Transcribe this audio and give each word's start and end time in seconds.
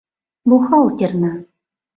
—Бухгалтерна. 0.47 1.31